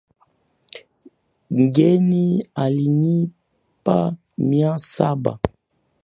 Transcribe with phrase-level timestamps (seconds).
[1.61, 2.25] Ngeni
[2.63, 3.97] alinipa
[4.47, 5.33] Mia saba